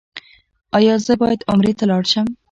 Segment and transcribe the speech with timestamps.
[0.77, 2.27] ایا زه باید عمرې ته لاړ شم؟